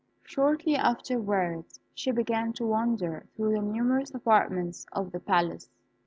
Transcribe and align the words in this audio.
Shortly 0.23 0.75
afterwards 0.75 1.79
she 1.93 2.09
began 2.09 2.53
to 2.53 2.65
wander 2.65 3.27
through 3.37 3.51
the 3.51 3.61
numerous 3.61 4.11
apartments 4.15 4.87
of 4.91 5.11
the 5.11 5.19
palace. 5.19 5.69